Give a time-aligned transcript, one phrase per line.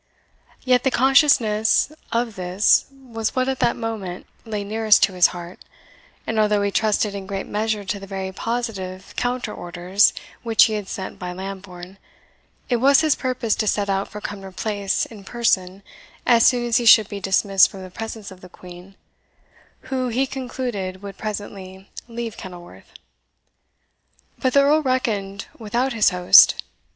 [0.63, 5.59] Yet the consciousness of this was what at that moment lay nearest to his heart;
[6.25, 10.11] and although he trusted in great measure to the very positive counter orders
[10.41, 11.99] which he had sent by Lambourne,
[12.67, 15.83] it was his purpose to set out for Cumnor Place in person
[16.25, 18.95] as soon as he should be dismissed from the presence of the Queen,
[19.81, 22.89] who, he concluded, would presently leave Kenilworth.
[24.39, 26.55] But the Earl reckoned without his host.